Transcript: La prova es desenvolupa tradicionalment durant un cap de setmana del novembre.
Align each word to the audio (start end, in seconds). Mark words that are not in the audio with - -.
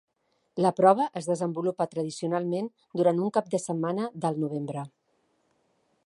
La 0.65 0.69
prova 0.77 1.03
es 1.19 1.25
desenvolupa 1.31 1.87
tradicionalment 1.91 2.69
durant 3.01 3.21
un 3.25 3.29
cap 3.35 3.51
de 3.55 3.59
setmana 3.65 4.11
del 4.25 4.41
novembre. 4.45 4.87